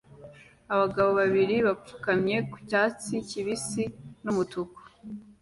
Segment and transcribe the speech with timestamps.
[0.73, 3.83] Abagabo babiri bapfukamye ku cyatsi kibisi
[4.23, 4.79] n'umutuku